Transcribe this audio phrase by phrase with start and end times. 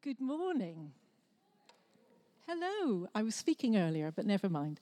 [0.00, 0.92] Good morning.
[2.46, 3.08] Hello.
[3.16, 4.78] I was speaking earlier, but never mind.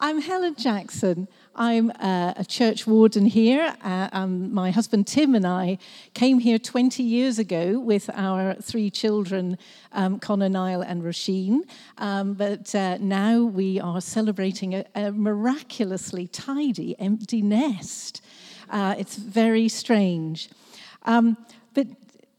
[0.00, 1.28] I'm Helen Jackson.
[1.54, 3.76] I'm uh, a church warden here.
[3.84, 5.76] Uh, um, my husband Tim and I
[6.14, 9.58] came here 20 years ago with our three children,
[9.92, 11.60] um, Connor, Niall, and Roisin.
[11.98, 18.22] Um, but uh, now we are celebrating a, a miraculously tidy empty nest.
[18.70, 20.48] Uh, it's very strange.
[21.02, 21.36] Um,
[21.74, 21.86] but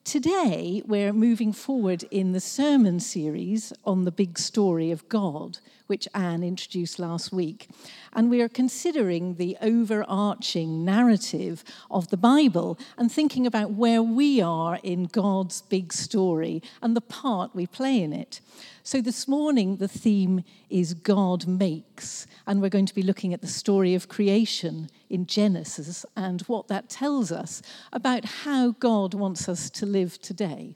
[0.06, 6.08] Today, we're moving forward in the sermon series on the big story of God, which
[6.14, 7.68] Anne introduced last week.
[8.14, 14.40] And we are considering the overarching narrative of the Bible and thinking about where we
[14.40, 18.42] are in God's big story and the part we play in it.
[18.88, 23.42] So this morning, the theme is God makes, and we're going to be looking at
[23.42, 29.50] the story of creation in Genesis and what that tells us about how God wants
[29.50, 30.76] us to live today.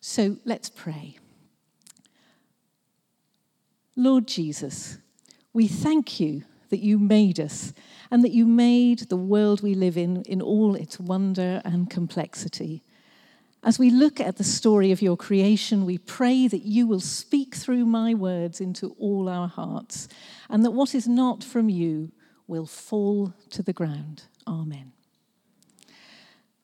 [0.00, 1.16] So let's pray.
[3.96, 4.98] Lord Jesus,
[5.54, 7.72] we thank you that you made us
[8.10, 12.82] and that you made the world we live in in all its wonder and complexity.
[13.62, 17.54] As we look at the story of your creation, we pray that you will speak
[17.54, 20.08] through my words into all our hearts,
[20.48, 22.10] and that what is not from you
[22.46, 24.22] will fall to the ground.
[24.46, 24.92] Amen.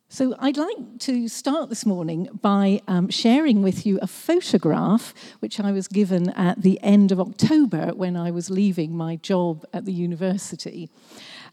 [0.09, 5.61] So, I'd like to start this morning by um, sharing with you a photograph which
[5.61, 9.85] I was given at the end of October when I was leaving my job at
[9.85, 10.89] the university.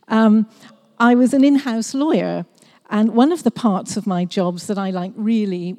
[0.07, 0.47] Um,
[0.97, 2.45] I was an in house lawyer,
[2.93, 5.75] and one of the parts of my jobs that I liked really,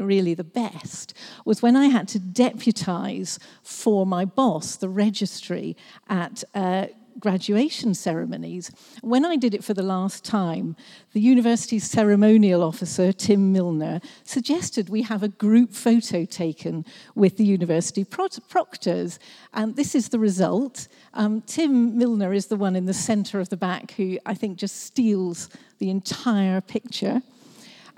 [0.00, 1.14] really the best
[1.44, 5.76] was when I had to deputize for my boss, the registrary,
[6.08, 6.86] at uh,
[7.20, 8.70] graduation ceremonies.
[9.02, 10.76] When I did it for the last time,
[11.12, 17.44] the university's ceremonial officer, Tim Milner, suggested we have a group photo taken with the
[17.44, 19.18] university proctors.
[19.52, 20.88] And this is the result.
[21.14, 24.58] Um, Tim Milner is the one in the center of the back who I think
[24.58, 27.22] just steals the entire picture.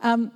[0.00, 0.30] Um,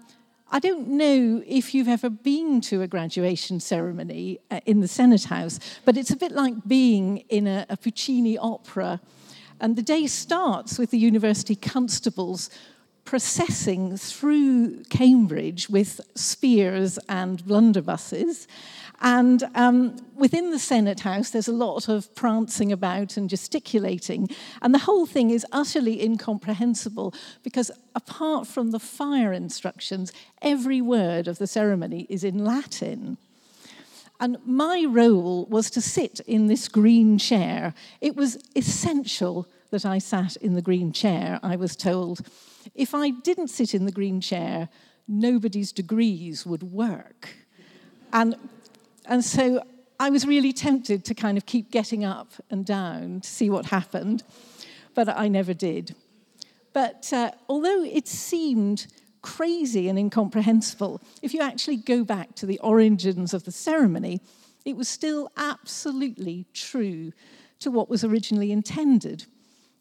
[0.55, 5.25] I don't know if you've ever been to a graduation ceremony uh, in the Senate
[5.25, 9.01] House, but it's a bit like being in a, a Puccini opera.
[9.61, 12.51] And the day starts with the university constables
[13.07, 18.47] processing through Cambridge with spears and blunderbusses.
[19.03, 24.29] And um, within the Senate House, there's a lot of prancing about and gesticulating.
[24.63, 27.13] And the whole thing is utterly incomprehensible
[27.43, 33.19] because, apart from the fire instructions, every word of the ceremony is in Latin.
[34.21, 37.75] And my role was to sit in this green chair.
[38.01, 42.25] It was essential that I sat in the green chair, I was told.
[42.73, 44.69] If I didn't sit in the green chair,
[45.09, 47.31] nobody's degrees would work.
[48.13, 48.37] And
[49.07, 49.63] and so
[49.99, 53.67] I was really tempted to kind of keep getting up and down to see what
[53.67, 54.23] happened,
[54.95, 55.95] but I never did.
[56.73, 58.87] But uh, although it seemed
[59.21, 64.21] crazy and incomprehensible, if you actually go back to the origins of the ceremony,
[64.65, 67.13] it was still absolutely true
[67.61, 69.27] to what was originally intended.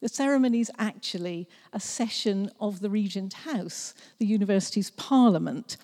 [0.02, 5.78] The ceremony is actually a session of the Regent House, the university's parliament.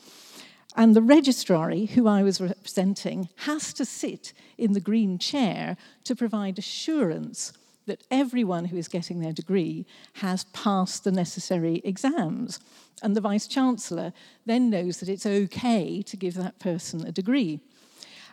[0.77, 6.15] And the registrary, who I was representing, has to sit in the green chair to
[6.15, 7.51] provide assurance
[7.88, 12.59] that everyone who is getting their degree has passed the necessary exams.
[13.01, 14.13] And the Vice Chancellor
[14.45, 17.59] then knows that it's okay to give that person a degree.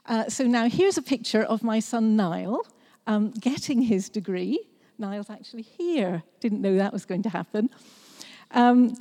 [0.05, 2.67] Uh, so now here's a picture of my son Niall
[3.07, 4.67] um, getting his degree.
[4.99, 6.23] Niall's actually here.
[6.41, 7.71] Didn't know that was going to happen.
[8.51, 8.97] Um,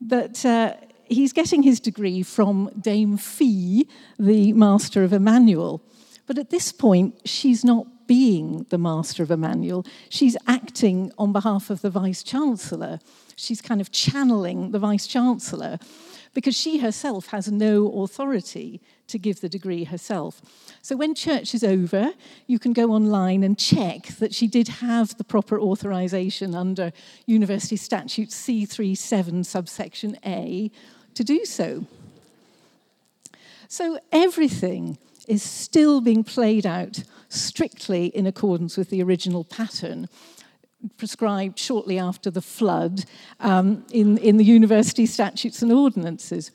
[0.00, 0.76] but uh,
[1.08, 5.82] he's getting his degree from Dame Fee, the master of Emmanuel.
[6.26, 9.84] But at this point, she's not being the master of Emmanuel.
[10.08, 13.00] She's acting on behalf of the vice chancellor.
[13.36, 15.78] She's kind of channeling the vice chancellor
[16.36, 20.42] because she herself has no authority to give the degree herself.
[20.82, 22.12] So when church is over,
[22.46, 26.92] you can go online and check that she did have the proper authorization under
[27.24, 30.70] University Statute C37 subsection A
[31.14, 31.86] to do so.
[33.68, 40.06] So everything is still being played out strictly in accordance with the original pattern
[40.96, 43.04] prescribed shortly after the flood
[43.40, 46.50] um, in, in the university statutes and ordinances.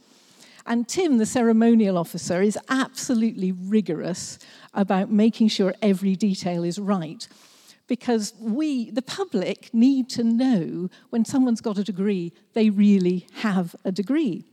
[0.65, 4.37] And Tim, the ceremonial officer, is absolutely rigorous
[4.73, 7.27] about making sure every detail is right.
[7.87, 13.75] Because we, the public, need to know when someone's got a degree, they really have
[13.83, 14.45] a degree.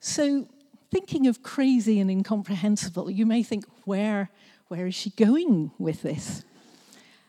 [0.00, 0.48] So
[0.90, 4.30] thinking of crazy and incomprehensible, you may think, where,
[4.68, 6.44] where is she going with this?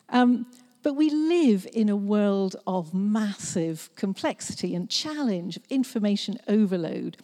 [0.10, 0.46] Um,
[0.84, 7.18] but we live in a world of massive complexity and challenge, of information overload.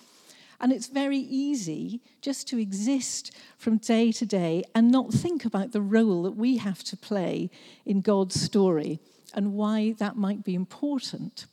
[0.60, 5.72] And it's very easy just to exist from day to day and not think about
[5.72, 7.50] the role that we have to play
[7.86, 9.00] in God's story
[9.34, 11.48] and why that might be important.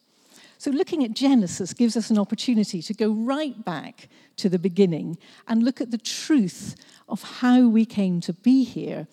[0.58, 5.16] So, looking at Genesis gives us an opportunity to go right back to the beginning
[5.48, 6.76] and look at the truth
[7.08, 9.08] of how we came to be here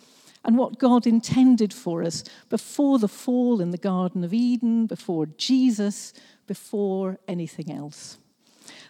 [0.47, 5.25] and what God intended for us before the fall in the Garden of Eden, before
[5.37, 6.13] Jesus,
[6.47, 8.17] before anything else.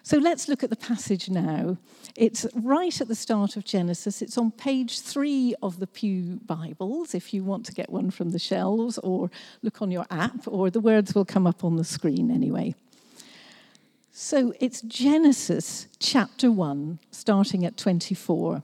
[0.04, 1.77] So let's look at the passage now.
[2.15, 4.21] It's right at the start of Genesis.
[4.21, 8.30] It's on page three of the Pew Bibles, if you want to get one from
[8.30, 9.30] the shelves or
[9.62, 12.74] look on your app, or the words will come up on the screen anyway.
[14.12, 18.63] So it's Genesis chapter 1, starting at 24.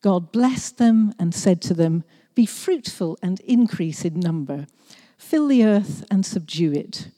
[0.00, 2.04] God blessed them and said to them,
[2.34, 4.66] be fruitful and increase in number.
[5.18, 7.08] Fill the earth and subdue it.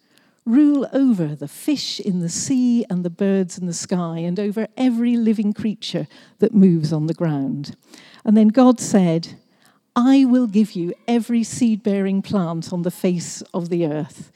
[0.44, 4.66] Rule over the fish in the sea and the birds in the sky, and over
[4.76, 6.08] every living creature
[6.40, 7.76] that moves on the ground.
[8.24, 9.38] And then God said,
[9.94, 14.32] I will give you every seed bearing plant on the face of the earth,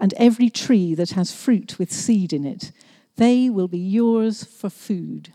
[0.00, 2.72] and every tree that has fruit with seed in it.
[3.16, 5.34] They will be yours for food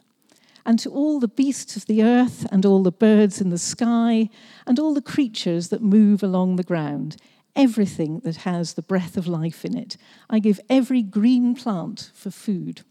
[0.65, 4.29] and to all the beasts of the earth, and all the birds in the sky,
[4.65, 7.17] and all the creatures that move along the ground,
[7.55, 9.97] everything that has the breath of life in it.
[10.29, 12.81] I give every green plant for food.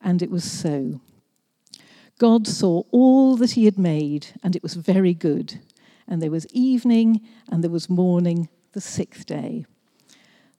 [0.00, 1.00] And it was so.
[2.18, 5.60] God saw all that he had made, and it was very good.
[6.06, 9.66] And there was evening, and there was morning, the sixth day.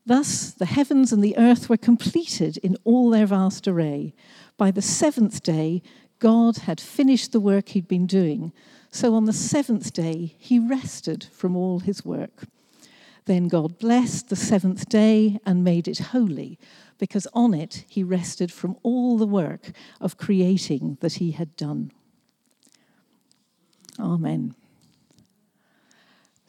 [0.06, 4.14] Thus the heavens and the earth were completed in all their vast array.
[4.58, 5.82] By the seventh day,
[6.20, 8.52] God had finished the work he'd been doing,
[8.92, 12.44] so on the seventh day he rested from all his work.
[13.26, 16.60] Then God blessed the seventh day and made it holy,
[16.98, 19.72] because on it he rested from all the work
[20.02, 21.92] of creating that he had done.
[24.00, 24.56] Amen.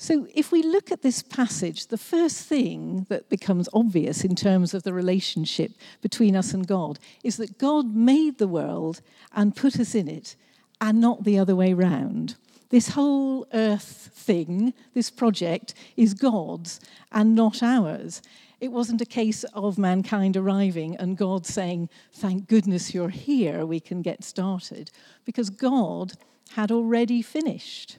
[0.03, 4.73] So, if we look at this passage, the first thing that becomes obvious in terms
[4.73, 9.03] of the relationship between us and God is that God made the world
[9.35, 10.37] and put us in it,
[10.81, 12.37] and not the other way round.
[12.71, 16.81] This whole earth thing, this project, is God's
[17.13, 18.23] and not ours.
[18.59, 23.81] It wasn't a case of mankind arriving and God saying, Thank goodness you're here, we
[23.81, 24.91] can get started,
[25.27, 26.15] because God
[26.53, 27.99] had already finished.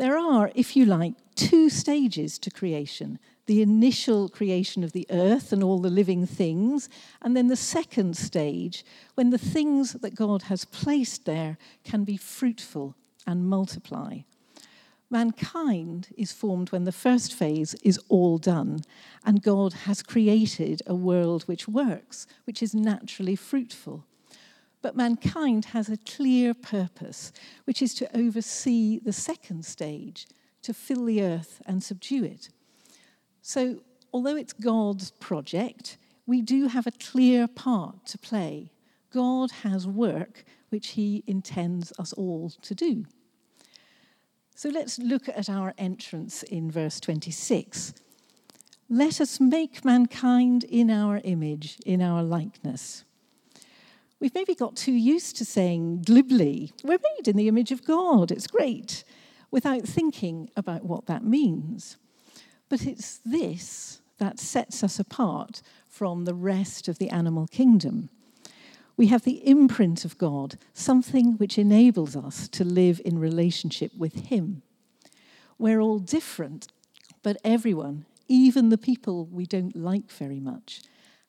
[0.00, 5.52] There are, if you like, two stages to creation the initial creation of the earth
[5.52, 6.88] and all the living things,
[7.20, 8.82] and then the second stage,
[9.14, 12.94] when the things that God has placed there can be fruitful
[13.26, 14.20] and multiply.
[15.10, 18.80] Mankind is formed when the first phase is all done,
[19.22, 24.06] and God has created a world which works, which is naturally fruitful.
[24.82, 27.32] But mankind has a clear purpose,
[27.64, 30.26] which is to oversee the second stage,
[30.62, 32.48] to fill the earth and subdue it.
[33.42, 33.80] So,
[34.12, 38.70] although it's God's project, we do have a clear part to play.
[39.12, 43.04] God has work which he intends us all to do.
[44.54, 47.94] So let's look at our entrance in verse 26.
[48.88, 53.04] Let us make mankind in our image, in our likeness.
[54.20, 58.30] We've maybe got too used to saying glibly, we're made in the image of God,
[58.30, 59.02] it's great,
[59.50, 61.96] without thinking about what that means.
[62.68, 68.10] But it's this that sets us apart from the rest of the animal kingdom.
[68.96, 74.26] We have the imprint of God, something which enables us to live in relationship with
[74.26, 74.60] Him.
[75.58, 76.68] We're all different,
[77.22, 80.82] but everyone, even the people we don't like very much,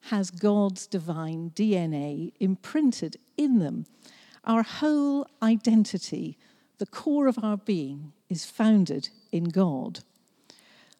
[0.09, 3.85] has God's divine DNA imprinted in them.
[4.43, 6.37] Our whole identity,
[6.79, 9.99] the core of our being, is founded in God.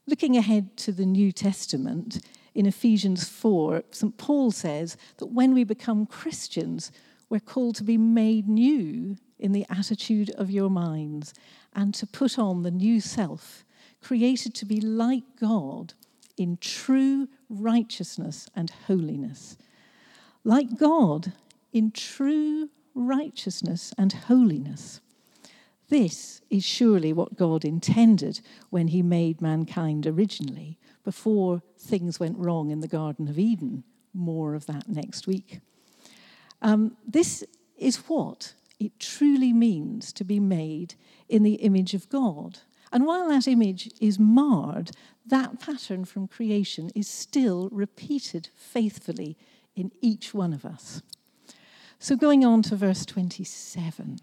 [0.05, 4.17] Looking ahead to the New Testament, in Ephesians 4, St.
[4.17, 6.91] Paul says that when we become Christians,
[7.29, 11.33] we're called to be made new in the attitude of your minds
[11.73, 13.63] and to put on the new self,
[14.01, 15.93] created to be like God
[16.37, 19.57] in true righteousness and holiness.
[20.43, 21.33] Like God
[21.71, 25.01] in true righteousness and holiness.
[25.89, 32.71] This is surely what God intended when he made mankind originally before things went wrong
[32.71, 33.83] in the Garden of Eden.
[34.13, 35.59] More of that next week.
[36.61, 37.43] Um, this
[37.77, 40.95] is what it truly means to be made
[41.27, 42.59] in the image of God.
[42.91, 44.91] And while that image is marred,
[45.25, 49.37] that pattern from creation is still repeated faithfully
[49.75, 51.01] in each one of us.
[51.99, 54.19] So, going on to verse 27.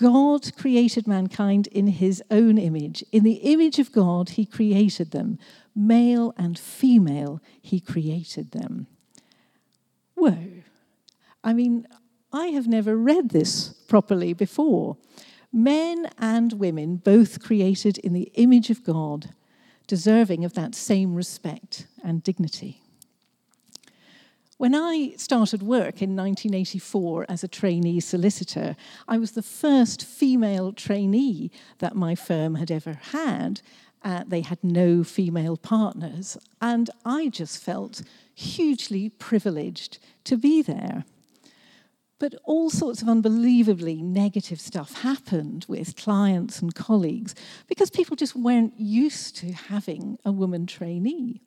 [0.00, 3.04] God created mankind in his own image.
[3.12, 5.38] In the image of God, he created them.
[5.74, 8.88] Male and female, he created them.
[10.14, 10.48] Whoa.
[11.42, 11.86] I mean,
[12.32, 14.96] I have never read this properly before.
[15.56, 19.30] Men and women, both created in the image of God,
[19.86, 22.82] deserving of that same respect and dignity.
[24.56, 28.74] When I started work in 1984 as a trainee solicitor,
[29.06, 33.60] I was the first female trainee that my firm had ever had.
[34.02, 38.02] Uh, they had no female partners, and I just felt
[38.34, 41.04] hugely privileged to be there.
[42.24, 47.34] But all sorts of unbelievably negative stuff happened with clients and colleagues
[47.66, 51.42] because people just weren't used to having a woman trainee.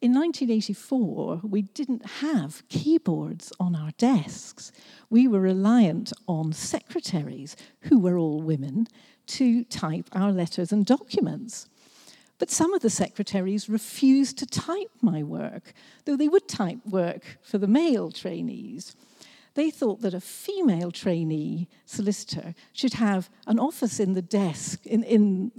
[0.00, 4.70] In 1984, we didn't have keyboards on our desks.
[5.10, 8.86] We were reliant on secretaries, who were all women,
[9.26, 11.66] to type our letters and documents.
[12.38, 15.72] But some of the secretaries refused to type my work,
[16.04, 18.94] though they would type work for the male trainees.
[19.58, 25.02] They thought that a female trainee solicitor should have an office in the desk, in,
[25.02, 25.50] in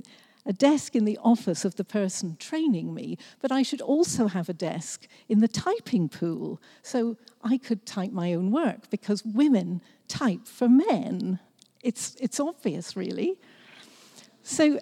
[0.46, 4.48] a desk in the office of the person training me, but I should also have
[4.48, 9.82] a desk in the typing pool so I could type my own work because women
[10.08, 11.40] type for men.
[11.84, 13.38] It's, it's obvious, really.
[14.44, 14.80] So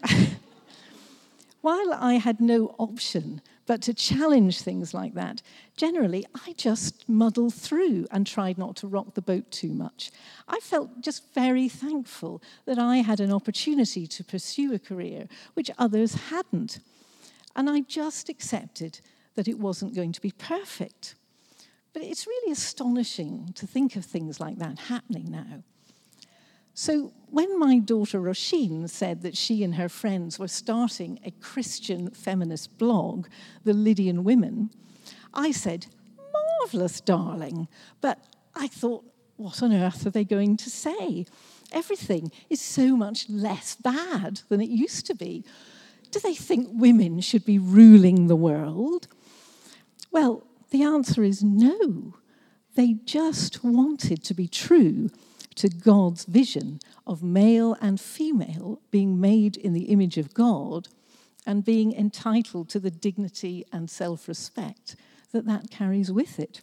[1.61, 5.41] while I had no option but to challenge things like that,
[5.75, 10.09] generally I just muddled through and tried not to rock the boat too much.
[10.47, 15.69] I felt just very thankful that I had an opportunity to pursue a career which
[15.77, 16.79] others hadn't.
[17.55, 19.01] And I just accepted
[19.35, 21.15] that it wasn't going to be perfect.
[21.91, 25.63] But it's really astonishing to think of things like that happening now.
[26.79, 32.11] So, when my daughter Roisin said that she and her friends were starting a Christian
[32.11, 33.25] feminist blog,
[33.63, 34.69] The Lydian Women,
[35.33, 35.87] I said,
[36.61, 37.67] Marvellous, darling.
[37.99, 38.19] But
[38.55, 39.03] I thought,
[39.37, 41.25] what on earth are they going to say?
[41.71, 45.43] Everything is so much less bad than it used to be.
[46.11, 49.07] Do they think women should be ruling the world?
[50.11, 52.17] Well, the answer is no.
[52.75, 55.09] They just wanted to be true
[55.57, 60.87] to God's vision of male and female being made in the image of God
[61.45, 64.95] and being entitled to the dignity and self respect
[65.31, 66.61] that that carries with it.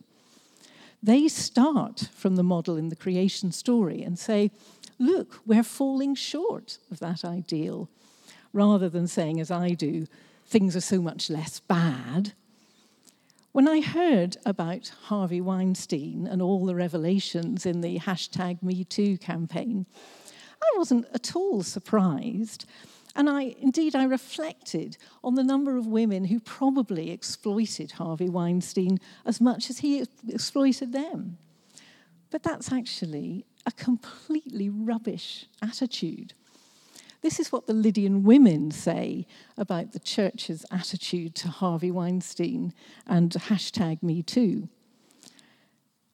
[1.03, 4.51] They start from the model in the creation story and say,
[4.99, 7.89] Look, we're falling short of that ideal,
[8.53, 10.07] rather than saying, as I do,
[10.47, 12.33] things are so much less bad
[13.55, 19.87] when I heard about Harvey Weinstein and all the revelations in the hashtag MeToo campaign,
[20.61, 22.65] I wasn't at all surprised.
[23.15, 28.99] And I, indeed, I reflected on the number of women who probably exploited Harvey Weinstein
[29.25, 31.39] as much as he exploited them.
[32.33, 36.35] But that's actually a completely rubbish attitude.
[37.25, 39.27] This is what the Lydian women say
[39.57, 42.75] about the church's attitude to Harvey Weinstein
[43.07, 44.69] and hashtag Me Too.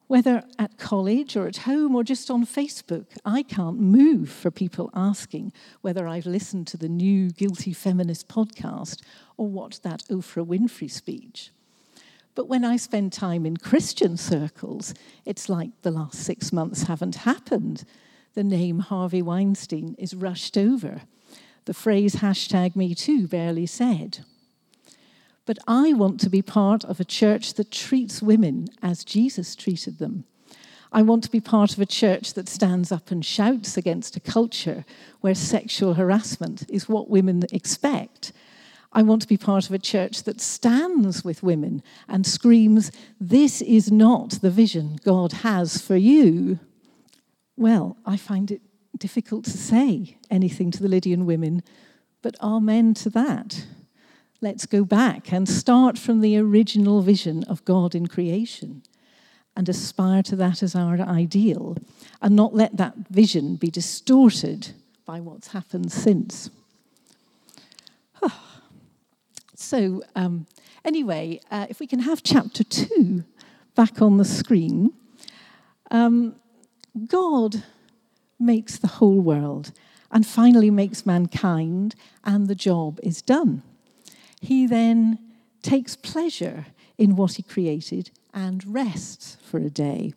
[0.06, 4.88] Whether at college or at home or just on Facebook, I can't move for people
[4.94, 9.02] asking whether I've listened to the new Guilty Feminist podcast
[9.36, 11.50] or watched that Oprah Winfrey speech.
[12.36, 17.16] But when I spend time in Christian circles, it's like the last six months haven't
[17.16, 17.84] happened.
[18.34, 21.02] The name Harvey Weinstein is rushed over.
[21.64, 24.24] The phrase hashtag me too barely said.
[25.46, 29.98] But I want to be part of a church that treats women as Jesus treated
[29.98, 30.24] them.
[30.92, 34.20] I want to be part of a church that stands up and shouts against a
[34.20, 34.84] culture
[35.20, 38.32] where sexual harassment is what women expect.
[38.92, 43.62] I want to be part of a church that stands with women and screams, This
[43.62, 46.58] is not the vision God has for you.
[47.60, 48.62] Well, I find it
[48.96, 51.62] difficult to say anything to the Lydian women,
[52.22, 53.66] but amen to that.
[54.40, 58.82] Let's go back and start from the original vision of God in creation
[59.54, 61.76] and aspire to that as our ideal
[62.22, 64.68] and not let that vision be distorted
[65.04, 66.48] by what's happened since.
[69.54, 70.46] so, um,
[70.82, 73.22] anyway, uh, if we can have chapter two
[73.74, 74.94] back on the screen.
[75.90, 76.36] Um,
[77.06, 77.62] God
[78.38, 79.72] makes the whole world
[80.10, 81.94] and finally makes mankind,
[82.24, 83.62] and the job is done.
[84.40, 85.18] He then
[85.62, 86.66] takes pleasure
[86.98, 90.14] in what he created and rests for a day.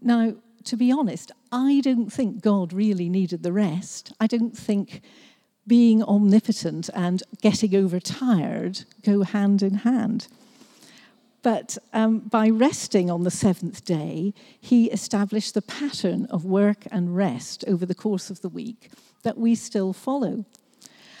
[0.00, 4.12] Now, to be honest, I don't think God really needed the rest.
[4.18, 5.02] I don't think
[5.66, 10.28] being omnipotent and getting overtired go hand in hand.
[11.42, 17.16] But um, by resting on the seventh day, he established the pattern of work and
[17.16, 18.90] rest over the course of the week
[19.22, 20.44] that we still follow.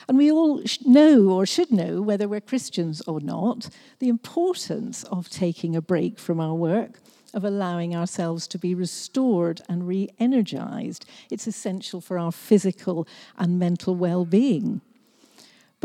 [0.08, 3.68] And we all know, or should know, whether we're Christians or not,
[3.98, 7.00] the importance of taking a break from our work,
[7.34, 11.04] of allowing ourselves to be restored and re energized.
[11.30, 13.06] It's essential for our physical
[13.36, 14.80] and mental well being.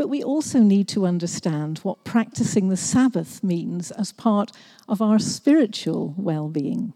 [0.02, 4.50] But we also need to understand what practicing the Sabbath means as part
[4.88, 6.92] of our spiritual well being.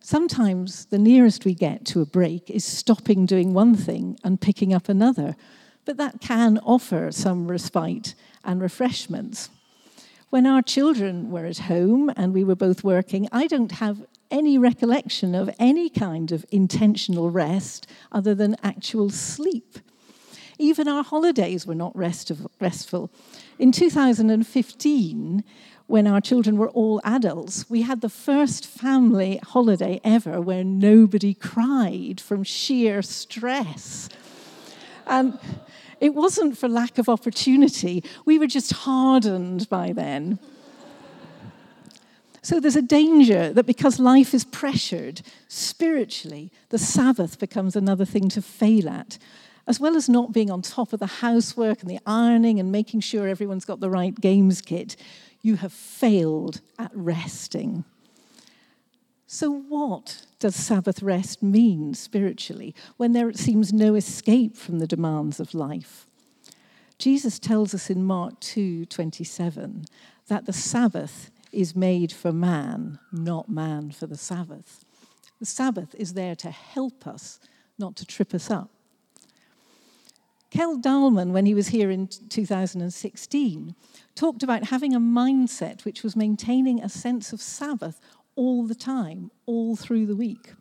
[0.00, 4.74] Sometimes the nearest we get to a break is stopping doing one thing and picking
[4.74, 5.36] up another,
[5.84, 9.50] but that can offer some respite and refreshments.
[10.30, 14.58] When our children were at home and we were both working, I don't have any
[14.58, 19.78] recollection of any kind of intentional rest other than actual sleep.
[20.58, 23.10] Even our holidays were not restful.
[23.58, 25.44] In 2015,
[25.86, 31.34] when our children were all adults, we had the first family holiday ever where nobody
[31.34, 34.08] cried from sheer stress.
[35.06, 35.38] And
[36.00, 40.38] it wasn't for lack of opportunity, we were just hardened by then.
[42.42, 48.28] So there's a danger that because life is pressured spiritually, the Sabbath becomes another thing
[48.30, 49.18] to fail at.
[49.66, 53.00] As well as not being on top of the housework and the ironing and making
[53.00, 54.96] sure everyone's got the right games kit,
[55.42, 57.84] you have failed at resting.
[59.26, 65.40] So, what does Sabbath rest mean spiritually when there seems no escape from the demands
[65.40, 66.06] of life?
[66.98, 69.86] Jesus tells us in Mark 2:27
[70.28, 74.84] that the Sabbath is made for man, not man for the Sabbath.
[75.40, 77.40] The Sabbath is there to help us,
[77.78, 78.70] not to trip us up.
[80.56, 83.74] Kel Dahlman, when he was here in 2016,
[84.14, 88.00] talked about having a mindset which was maintaining a sense of Sabbath
[88.36, 90.54] all the time, all through the week.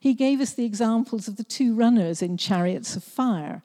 [0.00, 3.62] He gave us the examples of the two runners in Chariots of Fire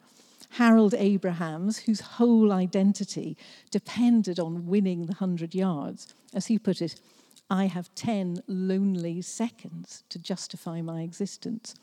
[0.51, 3.35] Harold Abrahams, whose whole identity
[3.71, 6.13] depended on winning the 100 yards.
[6.31, 7.01] As he put it,
[7.49, 11.73] I have 10 lonely seconds to justify my existence.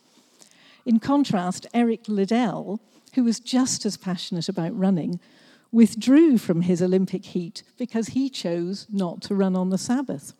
[0.86, 2.80] In contrast, Eric Liddell,
[3.14, 5.18] who was just as passionate about running,
[5.72, 10.32] withdrew from his Olympic heat because he chose not to run on the Sabbath.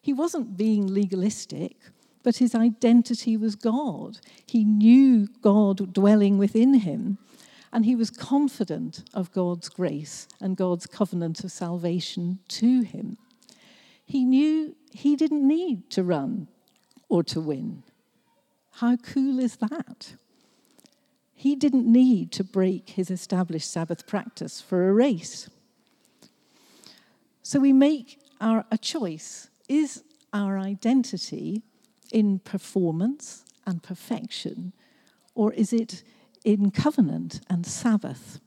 [0.00, 1.76] He wasn't being legalistic,
[2.22, 4.18] but his identity was God.
[4.46, 7.16] He knew God dwelling within him,
[7.72, 13.16] and he was confident of God's grace and God's covenant of salvation to him.
[14.04, 16.48] He knew he didn't need to run
[17.08, 17.84] or to win.
[18.76, 20.14] How cool is that?
[21.34, 25.50] He didn't need to break his established Sabbath practice for a race.
[27.42, 31.62] So we make our, a choice is our identity
[32.12, 34.72] in performance and perfection,
[35.34, 36.02] or is it
[36.44, 38.40] in covenant and Sabbath?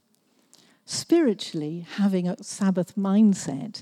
[0.85, 3.81] Spiritually, having a Sabbath mindset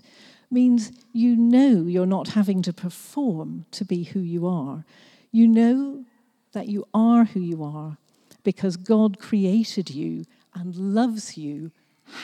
[0.49, 4.85] means you know you're not having to perform to be who you are.
[5.31, 6.05] You know
[6.53, 7.97] that you are who you are
[8.43, 11.71] because God created you and loves you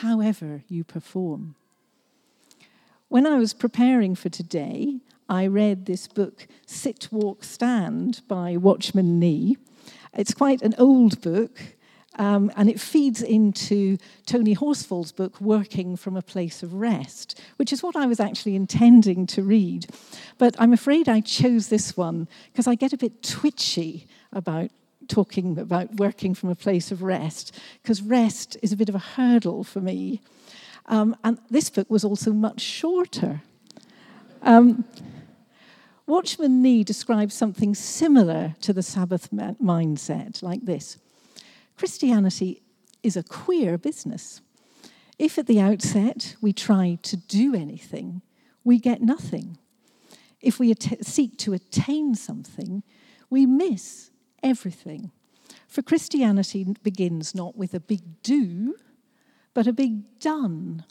[0.00, 1.54] however you perform.
[3.08, 9.18] When I was preparing for today, I read this book, Sit, Walk, Stand by Watchman
[9.18, 9.56] Nee.
[10.14, 11.58] It's quite an old book,
[12.18, 17.72] um, and it feeds into Tony Horsfall's book, Working from a Place of Rest, which
[17.72, 19.86] is what I was actually intending to read.
[20.38, 24.70] But I'm afraid I chose this one because I get a bit twitchy about
[25.08, 28.98] talking about working from a place of rest, because rest is a bit of a
[28.98, 30.20] hurdle for me.
[30.86, 33.42] Um, and this book was also much shorter.
[34.42, 34.84] Um,
[36.06, 40.98] Watchman Nee describes something similar to the Sabbath mindset, like this
[41.76, 42.62] Christianity
[43.02, 44.40] is a queer business.
[45.18, 48.22] If at the outset we try to do anything,
[48.64, 49.58] we get nothing.
[50.40, 52.82] If we seek to attain something,
[53.28, 54.10] we miss
[54.42, 55.10] everything.
[55.66, 58.76] For Christianity begins not with a big do,
[59.54, 60.84] but a big done.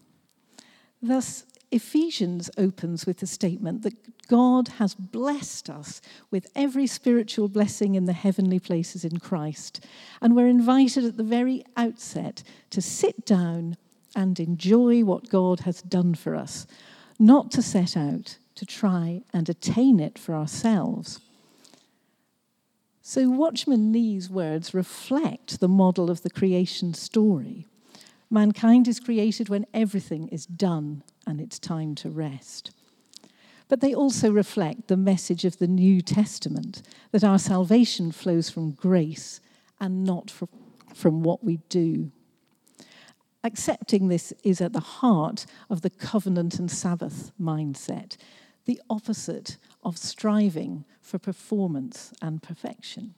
[1.01, 7.95] Thus, Ephesians opens with the statement that God has blessed us with every spiritual blessing
[7.95, 9.85] in the heavenly places in Christ.
[10.21, 13.77] And we're invited at the very outset to sit down
[14.15, 16.65] and enjoy what God has done for us,
[17.19, 21.19] not to set out to try and attain it for ourselves.
[23.11, 27.65] So, Watchman Nee's words reflect the model of the creation story.
[28.29, 32.69] Mankind is created when everything is done and it's time to rest.
[33.67, 38.73] But they also reflect the message of the New Testament that our salvation flows from
[38.73, 39.41] grace
[39.79, 40.49] and not from,
[40.93, 42.11] from what we do.
[43.43, 48.17] Accepting this is at the heart of the covenant and Sabbath mindset,
[48.65, 53.15] the opposite of striving for performance and perfection.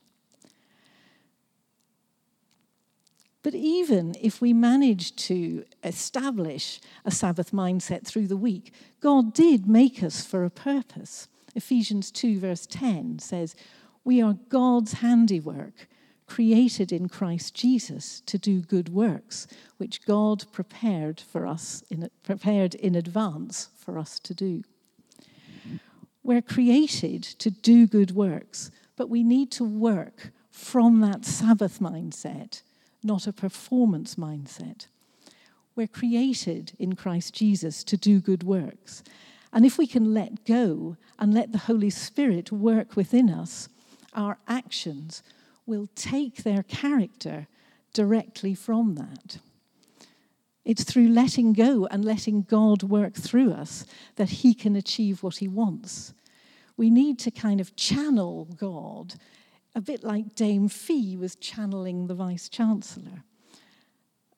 [3.42, 9.66] But even if we manage to establish a Sabbath mindset through the week, God did
[9.66, 11.26] make us for a purpose.
[11.54, 13.56] Ephesians 2, verse 10 says,
[14.04, 15.88] We are God's handiwork,
[16.26, 22.76] created in Christ Jesus to do good works, which God prepared for us, in, prepared
[22.76, 24.62] in advance for us to do.
[26.22, 32.62] We're created to do good works, but we need to work from that Sabbath mindset
[33.02, 34.86] not a performance mindset.
[35.74, 39.02] We're created in Christ Jesus to do good works.
[39.52, 43.68] And if we can let go and let the Holy Spirit work within us,
[44.14, 45.22] our actions
[45.66, 47.46] will take their character
[47.92, 49.38] directly from that.
[50.64, 53.84] It's through letting go and letting God work through us
[54.16, 56.14] that He can achieve what He wants.
[56.76, 59.14] We need to kind of channel God
[59.74, 63.24] a bit like Dame Fee was channeling the Vice Chancellor.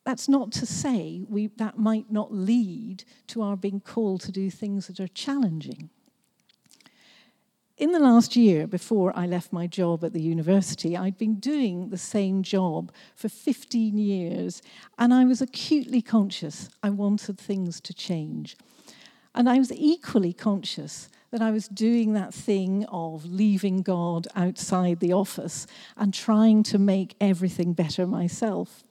[0.04, 4.50] That's not to say we, that might not lead to our being called to do
[4.50, 5.90] things that are challenging.
[7.76, 11.88] In the last year, before I left my job at the university, I'd been doing
[11.88, 14.62] the same job for 15 years,
[14.96, 18.56] and I was acutely conscious I wanted things to change.
[19.34, 25.00] And I was equally conscious that I was doing that thing of leaving God outside
[25.00, 28.84] the office and trying to make everything better myself.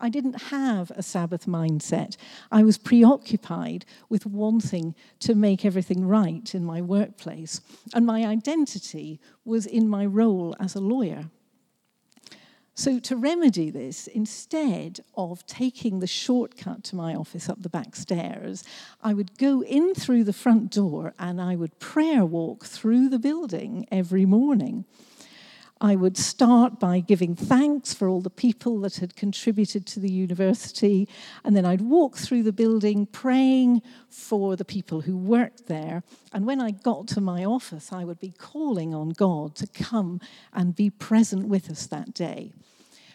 [0.00, 2.16] I didn't have a Sabbath mindset.
[2.52, 7.60] I was preoccupied with wanting to make everything right in my workplace,
[7.94, 11.30] and my identity was in my role as a lawyer.
[12.78, 17.96] So, to remedy this, instead of taking the shortcut to my office up the back
[17.96, 18.62] stairs,
[19.02, 23.18] I would go in through the front door and I would prayer walk through the
[23.18, 24.84] building every morning.
[25.80, 30.10] I would start by giving thanks for all the people that had contributed to the
[30.10, 31.08] university,
[31.44, 36.02] and then I'd walk through the building praying for the people who worked there.
[36.32, 40.20] And when I got to my office, I would be calling on God to come
[40.52, 42.52] and be present with us that day.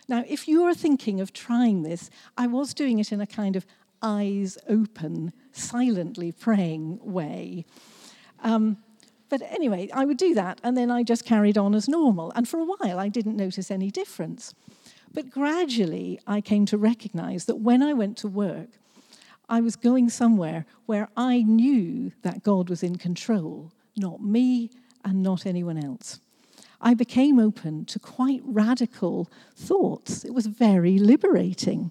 [0.07, 3.55] Now, if you are thinking of trying this, I was doing it in a kind
[3.55, 3.65] of
[4.01, 7.65] eyes open, silently praying way.
[8.41, 8.77] Um,
[9.33, 12.31] but anyway, I would do that, and then I just carried on as normal.
[12.35, 14.53] And for a while, I didn't notice any difference.
[15.11, 18.69] But gradually, I came to recognize that when I went to work,
[19.49, 24.69] I was going somewhere where I knew that God was in control, not me
[25.03, 26.19] and not anyone else.
[26.79, 30.23] I became open to quite radical thoughts.
[30.23, 31.89] It was very liberating.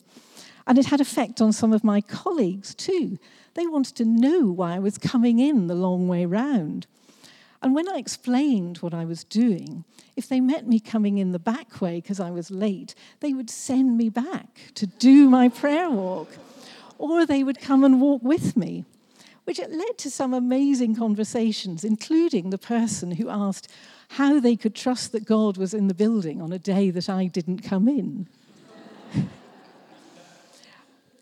[0.65, 3.19] And it had effect on some of my colleagues too.
[3.55, 6.87] They wanted to know why I was coming in the long way round.
[7.63, 9.85] And when I explained what I was doing,
[10.17, 13.49] if they met me coming in the back way because I was late, they would
[13.49, 16.29] send me back to do my prayer walk.
[16.99, 18.85] Or they would come and walk with me.
[19.45, 23.69] which led to some amazing conversations, including the person who asked
[24.11, 27.27] how they could trust that God was in the building on a day that I
[27.27, 28.29] didn't come in.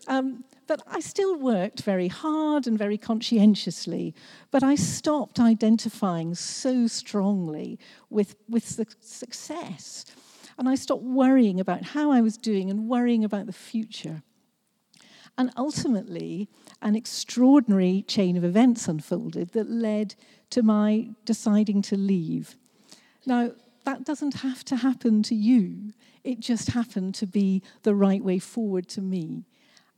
[0.07, 4.15] um, but I still worked very hard and very conscientiously,
[4.51, 7.77] but I stopped identifying so strongly
[8.09, 10.05] with, with the success.
[10.57, 14.23] And I stopped worrying about how I was doing and worrying about the future.
[15.37, 16.47] And ultimately,
[16.81, 20.15] an extraordinary chain of events unfolded that led
[20.51, 22.55] to my deciding to leave.
[23.25, 23.51] Now,
[23.83, 25.91] that doesn't have to happen to you,
[26.23, 29.43] it just happened to be the right way forward to me.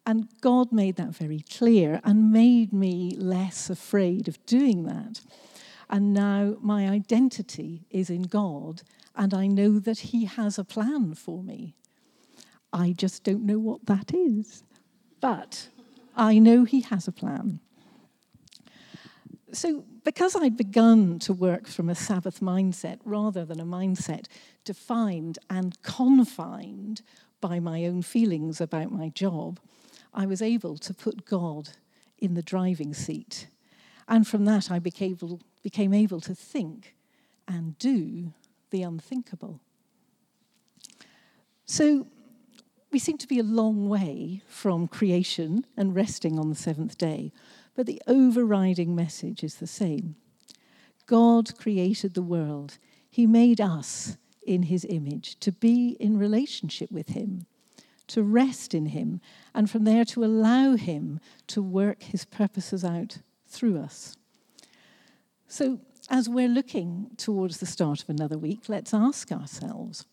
[0.06, 5.22] And God made that very clear and made me less afraid of doing that.
[5.90, 8.82] And now my identity is in God,
[9.16, 11.76] and I know that He has a plan for me.
[12.74, 14.64] I just don't know what that is.
[15.22, 15.70] But
[16.18, 17.60] I know He has a plan.
[19.54, 24.26] So, because I'd begun to work from a Sabbath mindset rather than a mindset
[24.66, 27.04] defined and confined
[27.40, 29.60] by my own feelings about my job,
[30.14, 31.70] I was able to put God
[32.20, 33.48] in the driving seat.
[34.08, 36.96] And from that, I became able, became able to think
[37.48, 38.34] and do
[38.70, 39.60] the unthinkable.
[41.66, 42.08] So,
[42.92, 47.32] we seem to be a long way from creation and resting on the seventh day,
[47.76, 50.16] but the overriding message is the same.
[51.08, 52.78] God created the world,
[53.10, 57.48] He made us in His image to be in relationship with Him
[58.14, 59.20] to rest in Him,
[59.56, 64.16] and from there to allow Him to work His purposes out through us.
[65.48, 65.80] So,
[66.12, 70.06] as we're looking towards the start of another week, let's ask ourselves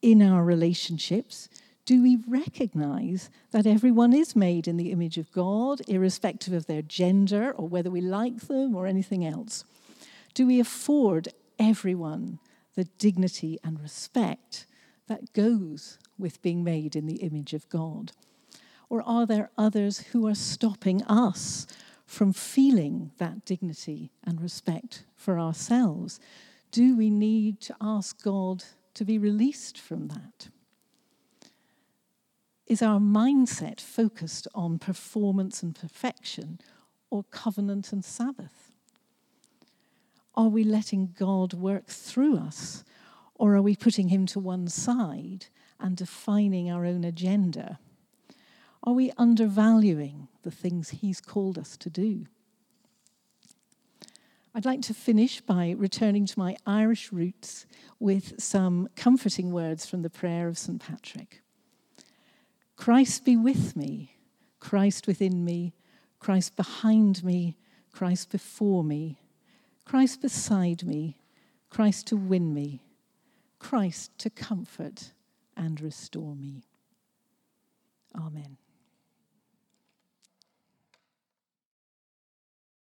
[0.00, 1.48] in our relationships,
[1.84, 6.82] do we recognize that everyone is made in the image of God, irrespective of their
[6.82, 9.64] gender or whether we like them or anything else?
[10.34, 12.38] Do we afford everyone
[12.74, 14.66] the dignity and respect
[15.08, 18.12] that goes with being made in the image of God?
[18.88, 21.66] Or are there others who are stopping us
[22.04, 26.20] from feeling that dignity and respect for ourselves?
[26.70, 30.48] Do we need to ask God to be released from that?
[32.66, 36.58] Is our mindset focused on performance and perfection
[37.10, 38.72] or covenant and Sabbath?
[40.34, 42.84] Are we letting God work through us
[43.34, 45.46] or are we putting him to one side
[45.82, 47.78] and defining our own agenda?
[48.84, 52.26] Are we undervaluing the things He's called us to do?
[54.54, 57.66] I'd like to finish by returning to my Irish roots
[57.98, 60.80] with some comforting words from the prayer of St.
[60.80, 61.42] Patrick.
[62.76, 64.16] Christ be with me,
[64.60, 65.74] Christ within me,
[66.18, 67.56] Christ behind me,
[67.92, 69.18] Christ before me,
[69.84, 71.18] Christ beside me,
[71.70, 72.82] Christ to win me,
[73.58, 75.12] Christ to comfort
[75.56, 76.62] and restore me.
[78.16, 78.61] Amen.